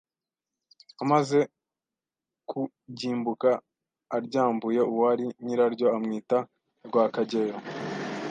amaze 1.03 1.39
kugimbuka 2.49 3.49
aryambuye 4.15 4.79
uwari 4.91 5.25
nyiraryo 5.45 5.87
amwita 5.97 6.37
Rwakageyo. 6.87 7.57